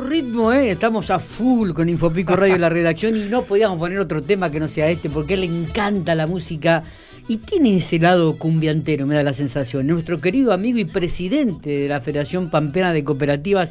ritmo, 0.00 0.52
¿eh? 0.52 0.70
Estamos 0.70 1.10
a 1.10 1.18
full 1.18 1.72
con 1.72 1.88
Infopico 1.88 2.34
Radio 2.34 2.58
la 2.58 2.68
redacción 2.68 3.16
y 3.16 3.24
no 3.24 3.42
podíamos 3.42 3.78
poner 3.78 3.98
otro 3.98 4.22
tema 4.22 4.50
que 4.50 4.58
no 4.58 4.68
sea 4.68 4.88
este 4.88 5.10
porque 5.10 5.36
le 5.36 5.46
encanta 5.46 6.14
la 6.14 6.26
música 6.26 6.82
y 7.28 7.36
tiene 7.36 7.76
ese 7.76 7.98
lado 7.98 8.36
cumbiantero, 8.36 9.06
me 9.06 9.14
da 9.14 9.22
la 9.22 9.32
sensación. 9.32 9.86
Nuestro 9.86 10.20
querido 10.20 10.52
amigo 10.52 10.78
y 10.78 10.84
presidente 10.84 11.70
de 11.70 11.88
la 11.88 12.00
Federación 12.00 12.50
Pampeana 12.50 12.92
de 12.92 13.04
Cooperativas, 13.04 13.70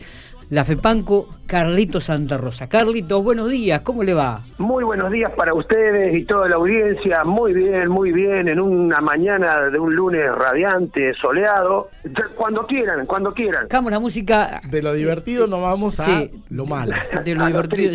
la 0.49 0.65
FEPANCO, 0.65 1.29
Carlitos 1.45 2.05
Santa 2.05 2.37
Rosa. 2.37 2.67
Carlitos, 2.67 3.23
buenos 3.23 3.51
días, 3.51 3.81
¿cómo 3.81 4.01
le 4.03 4.15
va? 4.15 4.41
Muy 4.57 4.83
buenos 4.83 5.11
días 5.11 5.31
para 5.33 5.53
ustedes 5.53 6.15
y 6.15 6.25
toda 6.25 6.49
la 6.49 6.55
audiencia. 6.55 7.23
Muy 7.23 7.53
bien, 7.53 7.87
muy 7.89 8.11
bien, 8.11 8.47
en 8.47 8.59
una 8.59 8.99
mañana 8.99 9.69
de 9.69 9.77
un 9.77 9.95
lunes 9.95 10.25
radiante, 10.33 11.13
soleado. 11.21 11.89
Cuando 12.35 12.65
quieran, 12.65 13.05
cuando 13.05 13.31
quieran. 13.33 13.67
Dejamos 13.67 13.91
la 13.91 13.99
música. 13.99 14.61
De 14.67 14.81
lo 14.81 14.93
divertido 14.93 15.45
nos 15.45 15.61
vamos 15.61 15.99
a 15.99 16.25
lo 16.49 16.65
malo. 16.65 16.95
De 17.23 17.35
lo 17.35 17.45
divertido. 17.47 17.93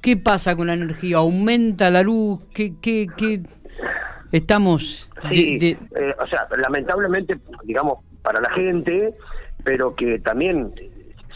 ¿Qué 0.00 0.16
pasa 0.16 0.54
con 0.54 0.68
la 0.68 0.74
energía? 0.74 1.18
¿Aumenta 1.18 1.90
la 1.90 2.02
luz? 2.02 2.38
¿Qué, 2.54 2.74
qué, 2.80 3.08
qué? 3.16 3.40
Estamos... 4.30 5.10
Sí, 5.30 5.58
eh, 5.60 5.76
o 6.18 6.26
sea, 6.28 6.46
lamentablemente, 6.56 7.38
digamos, 7.64 7.98
para 8.22 8.40
la 8.40 8.50
gente, 8.52 9.12
pero 9.64 9.94
que 9.94 10.18
también 10.20 10.72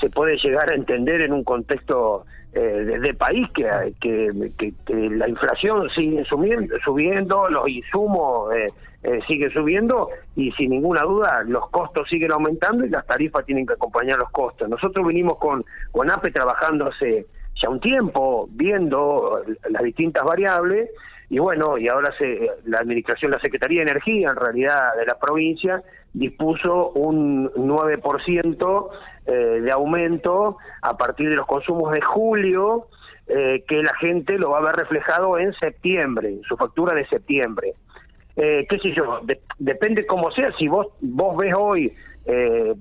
se 0.00 0.10
puede 0.10 0.36
llegar 0.38 0.70
a 0.70 0.74
entender 0.74 1.22
en 1.22 1.32
un 1.32 1.44
contexto 1.44 2.24
eh, 2.52 2.60
de, 3.00 3.14
país 3.14 3.48
que, 3.52 3.94
que, 4.00 4.72
la 5.10 5.28
inflación 5.28 5.88
sigue 5.90 6.24
subiendo, 6.24 6.76
subiendo 6.84 7.48
los 7.48 7.68
insumos 7.68 8.54
eh, 8.54 8.66
eh, 9.02 9.20
siguen 9.26 9.50
subiendo 9.50 10.08
y 10.36 10.52
sin 10.52 10.70
ninguna 10.70 11.02
duda 11.02 11.42
los 11.46 11.68
costos 11.70 12.08
siguen 12.08 12.32
aumentando 12.32 12.86
y 12.86 12.90
las 12.90 13.06
tarifas 13.06 13.44
tienen 13.44 13.66
que 13.66 13.74
acompañar 13.74 14.18
los 14.18 14.30
costos. 14.30 14.68
Nosotros 14.68 15.06
vinimos 15.06 15.36
con, 15.38 15.64
con 15.90 16.10
APE 16.10 16.30
trabajando 16.30 16.86
hace 16.86 17.26
ya 17.60 17.68
un 17.68 17.80
tiempo, 17.80 18.48
viendo 18.50 19.42
las 19.68 19.82
distintas 19.82 20.24
variables 20.24 20.90
y 21.28 21.38
bueno, 21.38 21.76
y 21.76 21.88
ahora 21.88 22.12
se, 22.16 22.50
la 22.64 22.78
administración, 22.78 23.30
la 23.30 23.40
Secretaría 23.40 23.84
de 23.84 23.90
Energía, 23.90 24.28
en 24.30 24.36
realidad 24.36 24.94
de 24.96 25.06
la 25.06 25.18
provincia, 25.18 25.82
dispuso 26.14 26.90
un 26.90 27.50
9% 27.50 28.88
eh, 29.26 29.32
de 29.32 29.72
aumento 29.72 30.56
a 30.80 30.96
partir 30.96 31.28
de 31.28 31.36
los 31.36 31.46
consumos 31.46 31.92
de 31.92 32.00
julio, 32.00 32.86
eh, 33.26 33.64
que 33.66 33.82
la 33.82 33.94
gente 33.96 34.38
lo 34.38 34.50
va 34.50 34.58
a 34.58 34.62
ver 34.62 34.76
reflejado 34.76 35.38
en 35.38 35.52
septiembre, 35.54 36.38
su 36.48 36.56
factura 36.56 36.94
de 36.94 37.06
septiembre. 37.06 37.74
Eh, 38.36 38.66
qué 38.68 38.78
sé 38.78 38.92
yo, 38.92 39.20
depende 39.58 40.06
cómo 40.06 40.30
sea, 40.30 40.52
si 40.58 40.68
vos, 40.68 40.88
vos 41.00 41.36
ves 41.36 41.54
hoy 41.56 41.92
eh, 42.26 42.74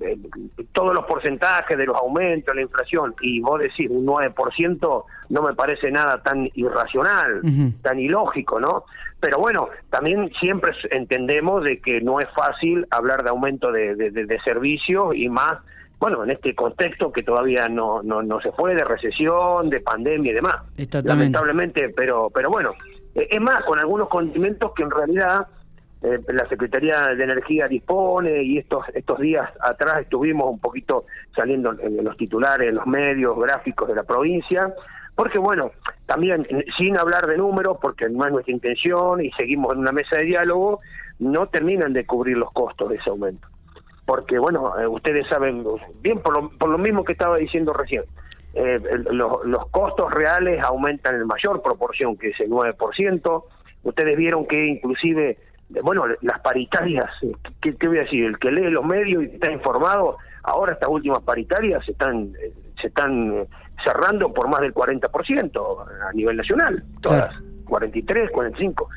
todos 0.71 0.93
los 0.93 1.05
porcentajes 1.05 1.77
de 1.77 1.85
los 1.85 1.97
aumentos, 1.97 2.55
la 2.55 2.61
inflación, 2.61 3.13
y 3.21 3.41
vos 3.41 3.59
decís 3.59 3.89
un 3.89 4.05
9%, 4.05 5.03
no 5.29 5.41
me 5.41 5.53
parece 5.53 5.91
nada 5.91 6.21
tan 6.23 6.49
irracional, 6.55 7.41
tan 7.81 7.99
ilógico, 7.99 8.59
¿no? 8.59 8.85
Pero 9.19 9.39
bueno, 9.39 9.69
también 9.89 10.31
siempre 10.39 10.73
entendemos 10.91 11.63
de 11.63 11.79
que 11.79 12.01
no 12.01 12.19
es 12.19 12.27
fácil 12.35 12.85
hablar 12.89 13.23
de 13.23 13.29
aumento 13.29 13.71
de, 13.71 13.95
de, 13.95 14.39
servicios 14.43 15.15
y 15.15 15.29
más, 15.29 15.57
bueno, 15.99 16.23
en 16.23 16.31
este 16.31 16.53
contexto 16.55 17.11
que 17.11 17.23
todavía 17.23 17.67
no, 17.67 18.03
no, 18.03 18.21
no 18.21 18.41
se 18.41 18.51
fue 18.51 18.75
de 18.75 18.83
recesión, 18.83 19.69
de 19.69 19.79
pandemia 19.79 20.31
y 20.31 20.35
demás. 20.35 20.55
Lamentablemente, 21.03 21.89
pero, 21.95 22.29
pero 22.33 22.49
bueno, 22.49 22.71
eh, 23.15 23.27
es 23.29 23.41
más, 23.41 23.63
con 23.65 23.79
algunos 23.79 24.09
condimentos 24.09 24.73
que 24.73 24.83
en 24.83 24.91
realidad 24.91 25.47
eh, 26.03 26.19
la 26.27 26.47
Secretaría 26.49 27.07
de 27.15 27.23
Energía 27.23 27.67
dispone 27.67 28.43
y 28.43 28.57
estos 28.57 28.85
estos 28.93 29.19
días 29.19 29.49
atrás 29.61 30.01
estuvimos 30.01 30.47
un 30.49 30.59
poquito 30.59 31.05
saliendo 31.33 31.73
en 31.79 32.03
los 32.03 32.17
titulares, 32.17 32.69
en 32.69 32.75
los 32.75 32.85
medios 32.85 33.39
gráficos 33.39 33.87
de 33.87 33.95
la 33.95 34.03
provincia, 34.03 34.73
porque 35.15 35.37
bueno, 35.37 35.71
también 36.05 36.45
sin 36.77 36.97
hablar 36.97 37.25
de 37.27 37.37
números, 37.37 37.77
porque 37.81 38.09
no 38.09 38.25
es 38.25 38.31
nuestra 38.33 38.53
intención 38.53 39.23
y 39.23 39.31
seguimos 39.31 39.73
en 39.73 39.79
una 39.79 39.93
mesa 39.93 40.17
de 40.17 40.25
diálogo, 40.25 40.81
no 41.19 41.47
terminan 41.47 41.93
de 41.93 42.05
cubrir 42.05 42.37
los 42.37 42.51
costos 42.51 42.89
de 42.89 42.95
ese 42.97 43.09
aumento. 43.09 43.47
Porque 44.05 44.37
bueno, 44.37 44.77
eh, 44.77 44.85
ustedes 44.85 45.25
saben 45.27 45.63
bien 46.01 46.19
por 46.19 46.33
lo, 46.33 46.49
por 46.49 46.69
lo 46.69 46.77
mismo 46.77 47.05
que 47.05 47.13
estaba 47.13 47.37
diciendo 47.37 47.71
recién, 47.71 48.03
eh, 48.55 48.77
los, 49.09 49.45
los 49.45 49.69
costos 49.69 50.11
reales 50.11 50.61
aumentan 50.63 51.15
en 51.15 51.27
mayor 51.27 51.61
proporción 51.61 52.17
que 52.17 52.31
ese 52.31 52.49
9%. 52.49 53.43
Ustedes 53.83 54.17
vieron 54.17 54.45
que 54.45 54.65
inclusive 54.67 55.37
bueno, 55.81 56.05
las 56.21 56.39
paritarias, 56.41 57.05
¿qué, 57.61 57.87
voy 57.87 57.97
a 57.97 58.01
decir? 58.01 58.25
El 58.25 58.37
que 58.37 58.51
lee 58.51 58.69
los 58.69 58.85
medios 58.85 59.23
y 59.23 59.25
está 59.27 59.51
informado, 59.51 60.17
ahora 60.43 60.73
estas 60.73 60.89
últimas 60.89 61.21
paritarias 61.23 61.83
se 61.85 61.93
están, 61.93 62.33
se 62.79 62.87
están 62.87 63.33
eh, 63.33 63.47
cerrando 63.83 64.31
por 64.33 64.47
más 64.49 64.61
del 64.61 64.73
40% 64.73 65.85
a 66.07 66.13
nivel 66.13 66.37
nacional, 66.37 66.83
todas, 67.01 67.35
43, 67.65 68.31
45. 68.31 68.89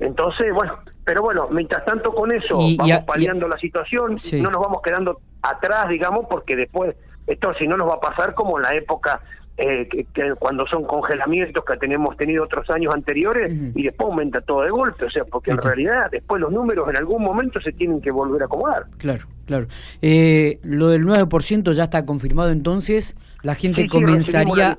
Entonces, 0.00 0.52
bueno, 0.52 0.78
pero 1.04 1.22
bueno, 1.22 1.48
mientras 1.50 1.84
tanto 1.84 2.12
con 2.12 2.32
eso 2.32 2.58
vamos 2.76 3.04
paliando 3.06 3.46
la 3.46 3.58
situación, 3.58 4.18
no 4.32 4.50
nos 4.50 4.60
vamos 4.60 4.82
quedando 4.82 5.20
atrás, 5.42 5.88
digamos, 5.88 6.26
porque 6.28 6.56
después, 6.56 6.96
esto 7.26 7.54
si 7.54 7.66
no 7.66 7.76
nos 7.76 7.88
va 7.88 7.94
a 7.94 8.00
pasar 8.00 8.34
como 8.34 8.58
en 8.58 8.62
la 8.62 8.74
época 8.74 9.20
eh, 9.56 9.88
que, 9.88 10.34
cuando 10.38 10.66
son 10.66 10.84
congelamientos 10.84 11.64
que 11.64 11.76
tenemos 11.76 12.16
tenido 12.16 12.42
otros 12.44 12.68
años 12.70 12.92
anteriores 12.92 13.52
y 13.52 13.84
después 13.84 14.10
aumenta 14.10 14.40
todo 14.40 14.62
de 14.62 14.70
golpe, 14.70 15.04
o 15.04 15.10
sea, 15.10 15.24
porque 15.24 15.52
en 15.52 15.58
realidad 15.58 16.10
después 16.10 16.40
los 16.40 16.50
números 16.50 16.88
en 16.88 16.96
algún 16.96 17.22
momento 17.22 17.60
se 17.60 17.70
tienen 17.70 18.00
que 18.00 18.10
volver 18.10 18.42
a 18.42 18.46
acomodar. 18.46 18.86
Claro, 18.98 19.26
claro. 19.46 19.68
Eh, 20.02 20.58
lo 20.64 20.88
del 20.88 21.04
9% 21.04 21.72
ya 21.72 21.84
está 21.84 22.04
confirmado 22.04 22.50
entonces, 22.50 23.16
la 23.42 23.54
gente 23.54 23.88
comenzaría 23.88 24.76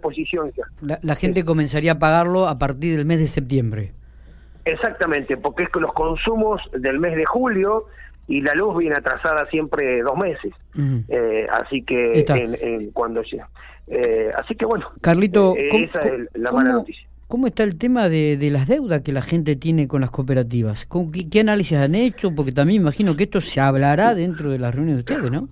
la, 0.81 0.99
la, 1.01 1.15
gente 1.15 1.45
comenzaría 1.45 1.93
a 1.93 1.99
pagarlo 1.99 2.49
a 2.49 2.59
partir 2.59 2.97
del 2.97 3.05
mes 3.05 3.19
de 3.19 3.27
septiembre. 3.27 3.93
Exactamente, 4.65 5.37
porque 5.37 5.63
es 5.63 5.69
que 5.69 5.79
los 5.79 5.93
consumos 5.93 6.59
del 6.73 6.99
mes 6.99 7.15
de 7.15 7.25
julio 7.25 7.85
y 8.27 8.41
la 8.41 8.53
luz 8.55 8.77
viene 8.77 8.95
atrasada 8.95 9.47
siempre 9.49 10.01
dos 10.01 10.17
meses. 10.17 10.53
eh, 11.07 11.47
así 11.51 11.83
que 11.83 12.25
en, 12.27 12.57
en, 12.59 12.91
cuando 12.91 13.23
eh, 13.88 14.31
así 14.38 14.56
que 14.56 14.66
bueno, 14.66 14.88
Carlito, 15.01 15.56
eh, 15.56 15.69
esa 15.72 16.00
es 16.00 16.29
la 16.34 16.51
mala 16.51 16.73
noticia. 16.73 17.07
¿Cómo 17.28 17.47
está 17.47 17.63
el 17.63 17.78
tema 17.78 18.07
de, 18.07 18.38
de, 18.38 18.51
las 18.51 18.68
deudas 18.68 19.01
que 19.01 19.12
la 19.12 19.23
gente 19.23 19.56
tiene 19.56 19.88
con 19.88 20.01
las 20.01 20.12
cooperativas? 20.12 20.85
¿Qué, 20.85 21.28
¿Qué, 21.29 21.40
análisis 21.40 21.78
han 21.78 21.96
hecho? 21.96 22.34
Porque 22.35 22.51
también 22.51 22.81
imagino 22.81 23.16
que 23.16 23.23
esto 23.23 23.41
se 23.41 23.59
hablará 23.59 24.13
dentro 24.13 24.51
de 24.51 24.59
las 24.59 24.73
reuniones 24.75 25.06
de 25.06 25.13
ustedes, 25.13 25.31
¿no? 25.31 25.50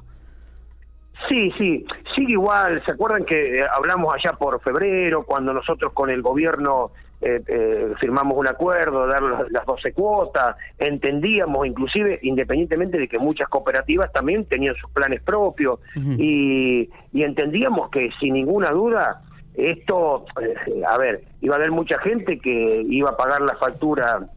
Sí, 1.27 1.51
sí, 1.57 1.85
sigue 2.15 2.33
igual. 2.33 2.83
¿Se 2.85 2.91
acuerdan 2.91 3.25
que 3.25 3.57
eh, 3.57 3.63
hablamos 3.75 4.13
allá 4.13 4.33
por 4.37 4.61
febrero, 4.61 5.23
cuando 5.23 5.53
nosotros 5.53 5.93
con 5.93 6.11
el 6.11 6.21
gobierno 6.21 6.91
eh, 7.23 7.41
eh, 7.47 7.93
firmamos 7.99 8.37
un 8.37 8.47
acuerdo, 8.47 9.07
dar 9.07 9.21
las, 9.21 9.65
12 9.65 9.93
cuotas, 9.93 10.55
entendíamos 10.77 11.65
inclusive, 11.65 12.19
independientemente 12.23 12.97
de 12.97 13.07
que 13.07 13.17
muchas 13.17 13.47
cooperativas 13.47 14.11
también 14.11 14.45
tenían 14.45 14.75
sus 14.75 14.89
planes 14.91 15.21
propios, 15.21 15.79
y, 15.95 16.89
y, 17.11 17.23
entendíamos 17.23 17.89
que 17.89 18.09
sin 18.19 18.33
ninguna 18.33 18.71
duda 18.71 19.21
esto, 19.55 20.25
eh, 20.41 20.83
a 20.87 20.97
ver, 20.97 21.23
iba 21.41 21.55
a 21.55 21.57
haber 21.57 21.71
mucha 21.71 21.99
gente 21.99 22.39
que 22.39 22.85
iba 22.89 23.11
a 23.11 23.17
pagar 23.17 23.41
la 23.41 23.55
factura 23.55 24.27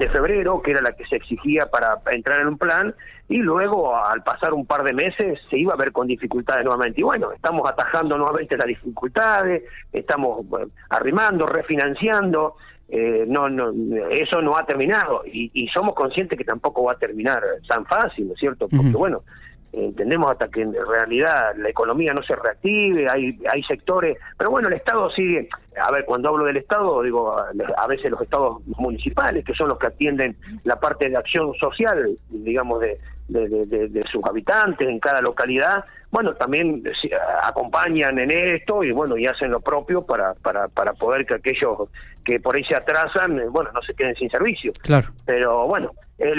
de 0.00 0.08
febrero, 0.08 0.62
que 0.62 0.70
era 0.70 0.80
la 0.80 0.92
que 0.92 1.04
se 1.04 1.16
exigía 1.16 1.66
para, 1.66 2.00
entrar 2.10 2.40
en 2.40 2.48
un 2.48 2.58
plan, 2.58 2.94
y 3.28 3.36
luego 3.36 3.94
al 3.94 4.22
pasar 4.22 4.54
un 4.54 4.64
par 4.64 4.82
de 4.82 4.94
meses 4.94 5.38
se 5.50 5.58
iba 5.58 5.74
a 5.74 5.76
ver 5.76 5.92
con 5.92 6.06
dificultades 6.06 6.64
nuevamente. 6.64 7.02
Y 7.02 7.04
bueno, 7.04 7.30
estamos 7.32 7.68
atajando 7.68 8.16
nuevamente 8.16 8.56
las 8.56 8.66
dificultades, 8.66 9.62
estamos 9.92 10.46
arrimando, 10.88 11.46
refinanciando, 11.46 12.56
eh, 12.88 13.24
no, 13.28 13.48
no, 13.50 13.72
eso 14.10 14.40
no 14.40 14.56
ha 14.56 14.66
terminado 14.66 15.22
y, 15.24 15.48
y, 15.54 15.68
somos 15.68 15.94
conscientes 15.94 16.36
que 16.36 16.44
tampoco 16.44 16.82
va 16.82 16.92
a 16.92 16.98
terminar 16.98 17.40
tan 17.68 17.86
fácil, 17.86 18.26
¿no 18.26 18.32
es 18.32 18.40
cierto? 18.40 18.66
Porque 18.68 18.90
bueno, 18.90 19.22
entendemos 19.72 20.30
hasta 20.30 20.48
que 20.48 20.62
en 20.62 20.74
realidad 20.74 21.54
la 21.56 21.68
economía 21.68 22.12
no 22.12 22.22
se 22.22 22.34
reactive, 22.34 23.06
hay, 23.08 23.38
hay 23.48 23.62
sectores, 23.64 24.18
pero 24.36 24.50
bueno, 24.50 24.68
el 24.68 24.74
Estado 24.74 25.10
sigue, 25.10 25.48
a 25.80 25.90
ver, 25.92 26.04
cuando 26.04 26.28
hablo 26.28 26.44
del 26.44 26.56
Estado, 26.56 27.02
digo, 27.02 27.36
a 27.38 27.86
veces 27.86 28.10
los 28.10 28.20
estados 28.20 28.62
municipales, 28.66 29.44
que 29.44 29.54
son 29.54 29.68
los 29.68 29.78
que 29.78 29.86
atienden 29.86 30.36
la 30.64 30.78
parte 30.80 31.08
de 31.08 31.16
acción 31.16 31.54
social, 31.54 32.10
digamos, 32.30 32.80
de, 32.80 32.98
de, 33.30 34.04
sus 34.10 34.24
habitantes 34.24 34.88
en 34.88 34.98
cada 34.98 35.20
localidad, 35.20 35.84
bueno, 36.10 36.34
también 36.34 36.82
acompañan 37.44 38.18
en 38.18 38.30
esto 38.30 38.82
y 38.82 38.90
bueno, 38.90 39.16
y 39.16 39.26
hacen 39.26 39.50
lo 39.50 39.60
propio 39.60 40.02
para, 40.02 40.34
para, 40.34 40.66
para 40.68 40.92
poder 40.94 41.24
que 41.24 41.34
aquellos 41.34 41.88
que 42.24 42.40
por 42.40 42.56
ahí 42.56 42.64
se 42.64 42.74
atrasan, 42.74 43.40
bueno, 43.50 43.70
no 43.72 43.80
se 43.82 43.94
queden 43.94 44.14
sin 44.16 44.28
servicio. 44.28 44.72
Claro. 44.82 45.08
Pero 45.24 45.49
bueno, 45.70 45.92
es, 46.18 46.32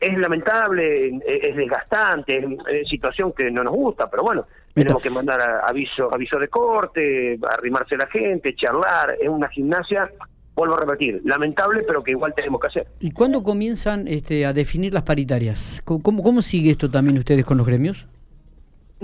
es 0.00 0.18
lamentable, 0.18 1.08
es 1.26 1.56
desgastante, 1.56 2.38
es, 2.38 2.88
situación 2.88 3.32
que 3.32 3.50
no 3.50 3.64
nos 3.64 3.74
gusta, 3.74 4.08
pero 4.08 4.22
bueno, 4.22 4.46
tenemos 4.72 5.02
que 5.02 5.10
mandar 5.10 5.40
aviso, 5.66 6.08
aviso 6.14 6.38
de 6.38 6.46
corte, 6.46 7.36
arrimarse 7.50 7.96
la 7.96 8.06
gente, 8.06 8.54
charlar, 8.54 9.16
es 9.20 9.28
una 9.28 9.48
gimnasia 9.48 10.08
vuelvo 10.54 10.76
a 10.76 10.80
repetir, 10.82 11.20
lamentable, 11.24 11.82
pero 11.84 12.04
que 12.04 12.12
igual 12.12 12.32
tenemos 12.32 12.60
que 12.60 12.68
hacer. 12.68 12.86
¿Y 13.00 13.10
cuándo 13.10 13.42
comienzan 13.42 14.06
este, 14.06 14.46
a 14.46 14.52
definir 14.52 14.94
las 14.94 15.02
paritarias? 15.02 15.82
¿Cómo, 15.84 16.22
¿Cómo 16.22 16.40
sigue 16.40 16.70
esto 16.70 16.88
también 16.88 17.18
ustedes 17.18 17.44
con 17.44 17.58
los 17.58 17.66
gremios? 17.66 18.06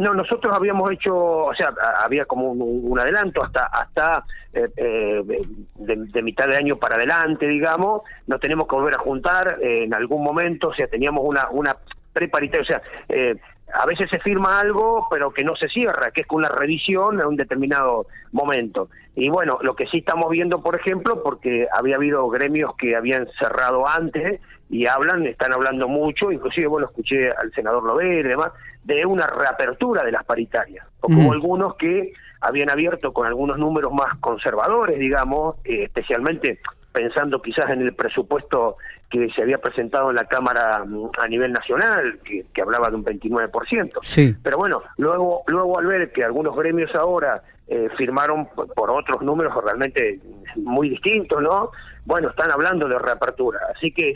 No, 0.00 0.14
nosotros 0.14 0.52
habíamos 0.54 0.90
hecho, 0.90 1.14
o 1.14 1.54
sea, 1.54 1.72
había 2.02 2.24
como 2.24 2.52
un, 2.52 2.98
adelanto 2.98 3.44
hasta 3.44 3.66
hasta 3.66 4.24
eh, 4.52 4.68
eh, 4.76 5.22
de, 5.76 6.22
mitad 6.22 6.48
de 6.48 6.56
año 6.56 6.76
para 6.76 6.96
adelante, 6.96 7.46
digamos. 7.46 8.02
Nos 8.26 8.40
tenemos 8.40 8.66
que 8.66 8.76
volver 8.76 8.94
a 8.94 8.98
juntar 8.98 9.58
en 9.60 9.92
algún 9.94 10.24
momento, 10.24 10.68
o 10.68 10.74
sea, 10.74 10.86
teníamos 10.86 11.22
una 11.24 11.48
una 11.50 11.76
preparitaria, 12.12 12.62
o 12.62 12.64
sea, 12.64 12.82
a 13.74 13.86
veces 13.86 14.08
se 14.10 14.18
firma 14.20 14.58
algo, 14.58 15.06
pero 15.10 15.32
que 15.32 15.44
no 15.44 15.54
se 15.54 15.68
cierra, 15.68 16.10
que 16.12 16.22
es 16.22 16.26
con 16.26 16.38
una 16.38 16.48
revisión 16.48 17.20
en 17.20 17.26
un 17.26 17.36
determinado 17.36 18.06
momento. 18.32 18.88
Y 19.14 19.28
bueno, 19.28 19.58
lo 19.62 19.76
que 19.76 19.86
sí 19.86 19.98
estamos 19.98 20.30
viendo, 20.30 20.62
por 20.62 20.76
ejemplo, 20.76 21.22
porque 21.22 21.66
había 21.72 21.96
habido 21.96 22.28
gremios 22.28 22.74
que 22.76 22.96
habían 22.96 23.28
cerrado 23.38 23.86
antes 23.86 24.40
y 24.70 24.86
hablan, 24.86 25.26
están 25.26 25.52
hablando 25.52 25.88
mucho, 25.88 26.30
inclusive, 26.30 26.68
bueno, 26.68 26.86
escuché 26.86 27.30
al 27.30 27.52
senador 27.52 27.82
Lovera 27.84 28.28
y 28.28 28.30
demás, 28.30 28.52
de 28.84 29.04
una 29.04 29.26
reapertura 29.26 30.04
de 30.04 30.12
las 30.12 30.24
paritarias, 30.24 30.86
o 31.00 31.08
como 31.08 31.32
algunos 31.32 31.74
que 31.74 32.12
habían 32.40 32.70
abierto 32.70 33.12
con 33.12 33.26
algunos 33.26 33.58
números 33.58 33.92
más 33.92 34.14
conservadores, 34.20 34.98
digamos, 34.98 35.56
eh, 35.64 35.84
especialmente 35.84 36.60
pensando 36.92 37.40
quizás 37.40 37.70
en 37.70 37.82
el 37.82 37.94
presupuesto 37.94 38.76
que 39.10 39.28
se 39.30 39.42
había 39.42 39.58
presentado 39.58 40.10
en 40.10 40.16
la 40.16 40.24
Cámara 40.24 40.84
mm, 40.84 41.10
a 41.18 41.28
nivel 41.28 41.52
nacional, 41.52 42.18
que, 42.24 42.44
hablaba 42.62 42.88
de 42.88 42.96
un 42.96 43.04
29%. 43.04 43.98
Sí. 44.02 44.34
Pero 44.42 44.56
bueno, 44.56 44.82
luego, 44.96 45.42
luego 45.46 45.78
al 45.78 45.86
ver 45.86 46.12
que 46.12 46.24
algunos 46.24 46.56
gremios 46.56 46.94
ahora 46.94 47.42
eh, 47.68 47.88
firmaron 47.96 48.48
por, 48.74 48.90
otros 48.90 49.22
números 49.22 49.52
realmente 49.62 50.18
muy 50.56 50.90
distintos, 50.90 51.42
¿no? 51.42 51.70
Bueno, 52.04 52.30
están 52.30 52.50
hablando 52.50 52.88
de 52.88 52.98
reapertura. 52.98 53.60
Así 53.74 53.92
que 53.92 54.14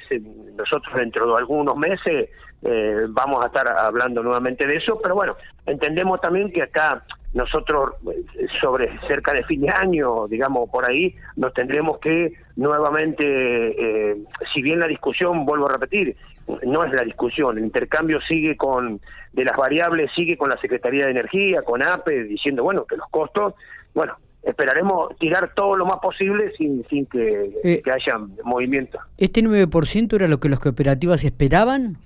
nosotros 0.57 0.95
dentro 0.95 1.27
de 1.27 1.39
algunos 1.39 1.77
meses 1.77 2.31
eh, 2.63 3.07
vamos 3.09 3.45
a 3.45 3.49
estar 3.49 3.67
hablando 3.79 4.23
nuevamente 4.23 4.67
de 4.67 4.77
eso, 4.77 4.99
pero 5.03 5.15
bueno, 5.15 5.37
entendemos 5.67 6.21
también 6.21 6.51
que 6.51 6.63
acá 6.63 7.05
nosotros 7.35 7.95
eh, 8.11 8.47
sobre 8.61 8.99
cerca 9.07 9.33
de 9.33 9.45
fin 9.45 9.61
de 9.63 9.69
año, 9.69 10.27
digamos 10.29 10.71
por 10.71 10.89
ahí, 10.89 11.15
nos 11.37 11.53
tendremos 11.53 11.99
que 11.99 12.33
nuevamente, 12.57 13.25
eh, 13.27 14.17
si 14.55 14.63
bien 14.63 14.79
la 14.79 14.87
discusión, 14.87 15.45
vuelvo 15.45 15.69
a 15.69 15.73
repetir, 15.75 16.17
no 16.65 16.85
es 16.85 16.93
la 16.93 17.03
discusión, 17.03 17.59
el 17.59 17.65
intercambio 17.65 18.21
sigue 18.23 18.57
con, 18.57 19.01
de 19.33 19.45
las 19.45 19.57
variables, 19.57 20.11
sigue 20.15 20.37
con 20.37 20.49
la 20.49 20.57
Secretaría 20.59 21.07
de 21.07 21.11
Energía, 21.11 21.63
con 21.63 21.83
APE, 21.83 22.25
diciendo, 22.25 22.63
bueno, 22.63 22.85
que 22.85 22.97
los 22.97 23.09
costos, 23.11 23.55
bueno, 23.95 24.17
esperaremos 24.47 25.17
tirar 25.19 25.53
todo 25.55 25.77
lo 25.77 25.87
más 25.87 25.99
posible 25.99 26.53
sin, 26.57 26.85
sin 26.89 27.07
que, 27.07 27.53
eh, 27.65 27.83
que 27.83 27.91
haya 27.91 28.19
movimiento. 28.45 28.99
¿Este 29.17 29.43
9% 29.43 30.15
era 30.15 30.29
lo 30.29 30.39
que 30.39 30.49
las 30.49 30.61
cooperativas 30.61 31.25
esperaban? 31.25 31.99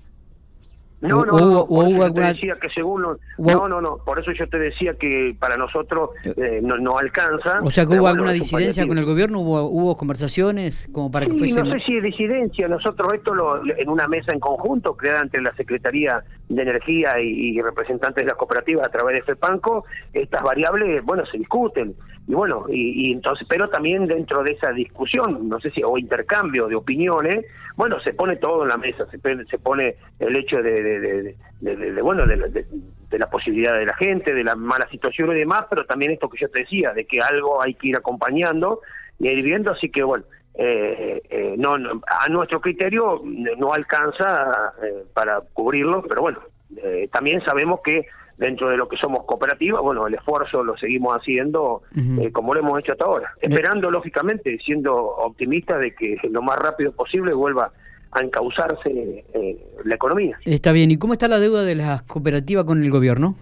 No, 1.01 1.25
no, 1.25 1.39
no, 1.39 1.67
por 1.69 1.87
eso 1.87 2.09
yo 2.09 2.13
te 2.13 2.21
decía 2.21 2.57
que 2.61 2.69
según 2.71 3.03
no, 3.03 3.69
no, 3.69 3.81
no, 3.81 3.99
por 4.05 4.19
eso 4.19 4.33
yo 4.33 4.49
te 4.49 4.59
decía 4.59 4.95
que 4.95 5.37
para 5.39 5.57
nosotros 5.57 6.11
eh, 6.25 6.59
no, 6.61 6.77
no 6.79 6.99
alcanza. 6.99 7.61
O 7.63 7.71
sea, 7.71 7.87
que 7.87 8.01
hubo 8.01 8.09
alguna 8.09 8.33
disidencia 8.33 8.85
con 8.85 8.99
el 8.99 9.05
gobierno, 9.05 9.39
hubo, 9.39 9.63
hubo 9.63 9.97
conversaciones 9.97 10.89
como 10.93 11.09
para 11.13 11.27
que 11.27 11.35
fuese. 11.35 11.63
No 11.63 11.71
sé 11.71 11.79
si 11.87 11.99
es 11.99 12.03
disidencia, 12.03 12.67
nosotros 12.67 13.13
esto 13.15 13.33
lo, 13.33 13.65
en 13.65 13.89
una 13.89 14.09
mesa 14.09 14.33
en 14.33 14.41
conjunto 14.41 14.97
creada 14.97 15.21
entre 15.21 15.41
la 15.41 15.55
Secretaría 15.55 16.25
de 16.49 16.63
Energía 16.63 17.21
y, 17.21 17.61
representantes 17.63 18.25
de 18.25 18.29
las 18.29 18.37
cooperativas 18.37 18.87
a 18.89 18.91
través 18.91 19.17
de 19.17 19.23
FEPANCO, 19.23 19.85
estas 20.13 20.43
variables, 20.43 21.05
bueno, 21.05 21.25
se 21.27 21.39
discuten 21.39 21.95
y 22.29 22.35
bueno, 22.35 22.67
y, 22.69 23.11
entonces, 23.11 23.47
pero 23.49 23.71
también 23.71 24.07
dentro 24.07 24.43
de 24.43 24.53
esa 24.53 24.71
discusión, 24.71 25.49
no 25.49 25.59
sé 25.61 25.71
si, 25.71 25.83
o 25.83 25.97
intercambio 25.97 26.69
de 26.69 26.75
opiniones, 26.75 27.47
bueno, 27.75 27.99
se 28.01 28.13
pone 28.13 28.37
todo 28.37 28.65
en 28.65 28.69
la 28.69 28.77
mesa, 28.77 29.07
se, 29.11 29.19
se 29.47 29.59
pone 29.59 29.97
el 30.19 30.37
hecho 30.37 30.63
de, 30.63 30.83
de, 30.83 31.37
de, 31.63 32.03
bueno, 32.03 32.27
de, 32.27 33.19
la 33.19 33.31
posibilidad 33.31 33.79
de 33.79 33.87
la 33.87 33.95
gente, 33.95 34.35
de 34.35 34.45
la 34.45 34.55
mala 34.57 34.87
situación 34.91 35.33
y 35.33 35.39
demás, 35.39 35.65
pero 35.71 35.87
también 35.87 36.13
esto 36.13 36.29
que 36.29 36.39
yo 36.39 36.51
te 36.51 36.61
decía, 36.61 36.93
de 36.93 37.07
que 37.07 37.19
algo 37.19 37.63
hay 37.63 37.73
que 37.73 37.89
ir 37.89 37.97
acompañando 37.97 38.83
y 39.19 39.29
ir 39.29 39.43
viendo, 39.43 39.73
así 39.73 39.89
que 39.89 40.03
bueno, 40.03 40.25
eh, 40.55 41.23
eh, 41.31 41.55
no, 41.57 41.77
a 41.77 42.29
nuestro 42.29 42.61
criterio 42.61 43.23
no 43.25 43.73
alcanza 43.73 44.75
eh, 44.83 45.05
para 45.15 45.41
cubrirlo, 45.55 46.03
pero 46.03 46.21
bueno, 46.21 46.41
eh, 46.77 47.09
también 47.11 47.41
sabemos 47.43 47.81
que 47.83 48.07
dentro 48.39 48.71
de 48.71 48.77
lo 48.77 48.89
que 48.89 48.97
somos 48.97 49.25
cooperativas, 49.25 49.83
bueno, 49.83 50.07
el 50.07 50.15
esfuerzo 50.15 50.63
lo 50.63 50.77
seguimos 50.77 51.17
haciendo 51.17 51.83
eh, 51.95 52.31
como 52.33 52.55
lo 52.55 52.61
hemos 52.61 52.79
hecho 52.79 52.93
hasta 52.93 53.05
ahora, 53.05 53.35
esperando 53.41 53.91
lógicamente, 53.91 54.59
siendo 54.65 54.95
optimistas 54.95 55.81
de 55.81 55.95
que 55.95 56.17
lo 56.31 56.41
más 56.41 56.57
rápido 56.57 56.93
posible 56.93 57.33
vuelva 57.35 57.73
a 58.13 58.21
encauzarse 58.21 59.25
eh, 59.35 59.59
la 59.85 59.95
economía. 59.95 60.39
Está 60.45 60.73
bien, 60.73 60.91
¿y 60.91 60.97
cómo 60.97 61.13
está 61.13 61.29
la 61.29 61.41
deuda 61.41 61.65
de 61.65 61.75
las 61.75 62.03
cooperativas 62.03 62.65
con 62.65 62.83
el 62.83 62.91
gobierno? 62.91 63.37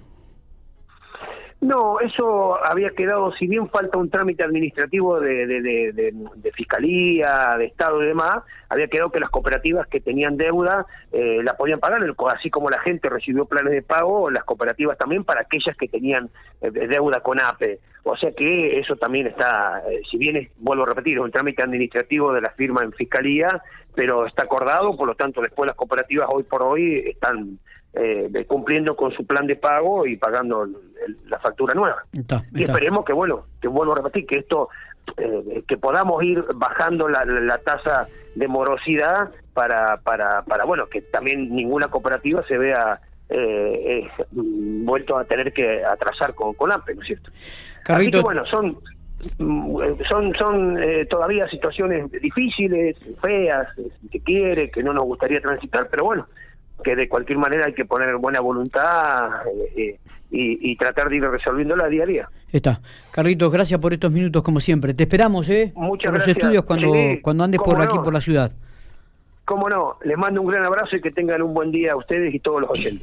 No, 1.61 2.01
eso 2.01 2.63
había 2.65 2.91
quedado, 2.91 3.33
si 3.33 3.47
bien 3.47 3.69
falta 3.71 3.97
un 3.97 4.11
trámite 4.11 4.45
administrativo 4.45 5.19
de, 5.21 5.47
de, 5.47 6.53
fiscalía, 6.53 7.57
de 7.59 7.65
Estado 7.65 8.03
y 8.03 8.07
demás, 8.07 8.37
había 8.69 8.89
quedado 8.89 9.11
que 9.11 9.21
las 9.21 9.31
cooperativas 9.31 9.87
que 9.87 10.01
tenían 10.01 10.37
deuda 10.37 10.87
eh, 11.13 11.41
la 11.43 11.57
podían 11.57 11.81
pagar, 11.81 12.03
así 12.35 12.51
como 12.51 12.69
la 12.69 12.79
gente 12.81 13.09
recibió 13.09 13.47
planes 13.47 13.73
de 13.73 13.83
pago, 13.83 14.31
las 14.31 14.45
cooperativas 14.45 14.99
también 14.99 15.25
para 15.25 15.41
aquellas 15.41 15.77
que 15.77 15.89
tenían 15.89 16.29
eh, 16.61 16.71
deuda 16.71 17.21
con 17.21 17.41
APE. 17.41 17.81
O 18.05 18.17
sea 18.17 18.33
que 18.33 18.79
eso 18.79 18.97
también 18.97 19.27
está, 19.27 19.83
eh, 19.91 20.03
si 20.11 20.19
bien 20.19 20.37
es, 20.37 20.51
vuelvo 20.59 20.85
a 20.85 20.89
repetir, 20.89 21.17
es 21.17 21.25
un 21.25 21.33
trámite 21.33 21.63
administrativo 21.63 22.35
de 22.35 22.43
la 22.43 22.51
firma 22.51 22.83
en 22.83 22.93
fiscalía, 22.93 23.63
pero 23.95 24.27
está 24.27 24.43
acordado, 24.43 24.95
por 24.95 25.09
lo 25.09 25.15
tanto 25.15 25.41
después 25.41 25.67
las 25.67 25.77
cooperativas 25.77 26.29
hoy 26.31 26.43
por 26.43 26.63
hoy 26.63 27.03
están 27.07 27.59
eh, 27.95 28.45
cumpliendo 28.47 28.95
con 28.95 29.11
su 29.13 29.27
plan 29.27 29.47
de 29.47 29.57
pago 29.57 30.07
y 30.07 30.17
pagando 30.17 30.69
la 31.29 31.39
factura 31.39 31.75
nueva. 31.75 32.05
y 32.13 32.63
esperemos 32.63 33.05
que, 33.05 33.13
bueno, 33.13 33.47
que 33.61 33.69
vuelvo 33.69 33.93
a 33.93 33.97
repetir, 33.97 34.27
que 34.27 34.39
esto, 34.39 34.69
eh, 35.17 35.63
que 35.67 35.77
podamos 35.77 36.23
ir 36.23 36.45
bajando 36.55 37.09
la, 37.09 37.25
la, 37.25 37.59
tasa 37.59 38.09
de 38.35 38.49
morosidad 38.49 39.31
para, 39.55 39.99
para, 39.99 40.43
para, 40.43 40.65
bueno, 40.65 40.87
que 40.87 41.03
también 41.03 41.55
ninguna 41.55 41.89
cooperativa 41.89 42.43
se 42.47 42.59
vea 42.59 43.01
eh, 43.29 44.09
vuelto 44.31 45.19
a 45.19 45.25
tener 45.25 45.53
que 45.53 45.85
atrasar 45.85 46.35
con, 46.35 46.55
con 46.55 46.71
AMPE, 46.71 46.95
¿no 46.95 47.03
es 47.03 47.07
cierto? 47.07 47.31
Así 47.89 48.11
que, 48.11 48.21
bueno, 48.21 48.45
son 48.47 48.79
son 50.09 50.35
son 50.39 50.83
eh, 50.83 51.07
todavía 51.07 51.49
situaciones 51.49 52.11
difíciles, 52.11 52.97
feas, 53.21 53.69
que 54.11 54.21
quiere, 54.21 54.71
que 54.71 54.83
no 54.83 54.93
nos 54.93 55.05
gustaría 55.05 55.41
transitar, 55.41 55.89
pero 55.91 56.05
bueno, 56.05 56.27
que 56.87 56.95
de 56.95 57.09
cualquier 57.09 57.39
manera 57.39 57.67
hay 57.67 57.75
que 57.75 57.85
poner 57.85 58.15
buena 58.17 58.39
voluntad 58.39 59.29
eh, 59.75 59.99
eh, 59.99 59.99
y, 60.31 60.77
tratar 60.77 61.09
de 61.09 61.17
ir 61.17 61.25
resolviéndola 61.25 61.89
día 61.89 62.05
a 62.05 62.07
día. 62.07 62.29
Está. 62.53 62.81
Carlitos, 63.11 63.53
gracias 63.53 63.81
por 63.81 63.93
estos 63.93 64.13
minutos 64.13 64.41
como 64.45 64.61
siempre. 64.61 64.95
Te 64.95 65.03
esperamos, 65.03 65.51
¿eh? 65.51 65.73
Muchas 65.75 66.13
los 66.13 66.29
estudios 66.29 66.63
cuando, 66.63 66.93
cuando 67.23 67.43
andes 67.43 67.59
por 67.59 67.83
aquí, 67.83 67.99
por 67.99 68.13
la 68.13 68.21
ciudad. 68.21 68.53
Cómo 69.45 69.69
no. 69.69 69.97
Les 70.05 70.17
mando 70.17 70.41
un 70.41 70.47
gran 70.47 70.65
abrazo 70.65 70.95
y 70.95 71.01
que 71.01 71.11
tengan 71.11 71.43
un 71.43 71.55
buen 71.55 71.73
día 71.73 71.91
a 71.93 71.97
ustedes 71.97 72.33
y 72.33 72.39
todos 72.39 72.61
los 72.61 72.71
oyentes. 72.71 73.03